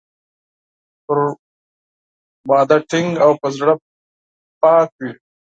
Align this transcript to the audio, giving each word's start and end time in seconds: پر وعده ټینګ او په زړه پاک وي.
پر 1.05 1.17
وعده 2.49 2.77
ټینګ 2.89 3.11
او 3.25 3.31
په 3.41 3.47
زړه 3.57 3.73
پاک 4.61 4.89
وي. 5.01 5.11